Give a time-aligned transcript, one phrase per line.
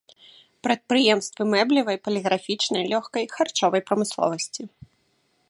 [0.67, 4.63] Прадпрыемствы мэблевай, паліграфічнай, лёгкай, харчовай прамысловасці.